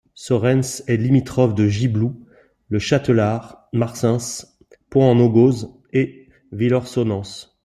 Sorens 0.15 0.81
est 0.87 0.97
limitrophe 0.97 1.53
de 1.53 1.67
Gibloux, 1.67 2.25
Le 2.69 2.79
Châtelard, 2.79 3.67
Marsens, 3.71 4.57
Pont-en-Ogoz 4.89 5.69
et 5.93 6.27
Villorsonnens. 6.51 7.51